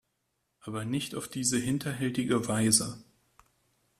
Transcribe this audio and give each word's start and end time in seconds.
Aber 0.61 0.83
nicht 0.83 1.13
auf 1.13 1.27
diese 1.27 1.59
hinterhältige 1.59 2.47
Weise! 2.47 3.03